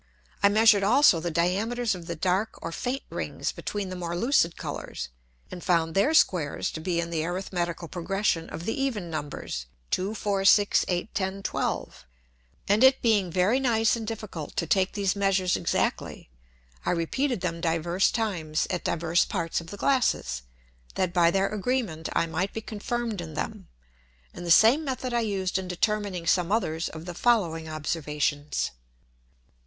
I 0.41 0.49
measured 0.49 0.81
also 0.81 1.19
the 1.19 1.29
Diameters 1.29 1.93
of 1.93 2.07
the 2.07 2.15
dark 2.15 2.57
or 2.63 2.71
faint 2.71 3.03
Rings 3.11 3.51
between 3.51 3.89
the 3.89 3.95
more 3.95 4.17
lucid 4.17 4.57
Colours, 4.57 5.09
and 5.51 5.63
found 5.63 5.93
their 5.93 6.15
Squares 6.15 6.71
to 6.71 6.79
be 6.79 6.99
in 6.99 7.11
the 7.11 7.23
arithmetical 7.23 7.87
Progression 7.87 8.49
of 8.49 8.65
the 8.65 8.73
even 8.73 9.11
Numbers, 9.11 9.67
2, 9.91 10.15
4, 10.15 10.43
6, 10.43 10.85
8, 10.87 11.13
10, 11.13 11.43
12. 11.43 12.05
And 12.67 12.83
it 12.83 13.03
being 13.03 13.29
very 13.29 13.59
nice 13.59 13.95
and 13.95 14.07
difficult 14.07 14.55
to 14.55 14.65
take 14.65 14.93
these 14.93 15.15
measures 15.15 15.55
exactly; 15.55 16.31
I 16.83 16.89
repeated 16.89 17.41
them 17.41 17.61
divers 17.61 18.09
times 18.09 18.65
at 18.71 18.83
divers 18.83 19.23
parts 19.23 19.61
of 19.61 19.67
the 19.67 19.77
Glasses, 19.77 20.41
that 20.95 21.13
by 21.13 21.29
their 21.29 21.47
Agreement 21.49 22.09
I 22.13 22.25
might 22.25 22.53
be 22.53 22.61
confirmed 22.61 23.21
in 23.21 23.35
them. 23.35 23.67
And 24.33 24.47
the 24.47 24.49
same 24.49 24.83
method 24.83 25.13
I 25.13 25.19
used 25.21 25.59
in 25.59 25.67
determining 25.67 26.25
some 26.25 26.51
others 26.51 26.89
of 26.89 27.05
the 27.05 27.13
following 27.13 27.69
Observations. 27.69 28.71